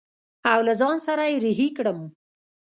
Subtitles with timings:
[0.51, 1.99] او له ځان سره يې رهي کړم.